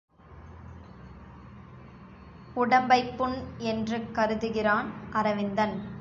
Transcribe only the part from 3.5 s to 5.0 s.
என்று கருதுகிறான்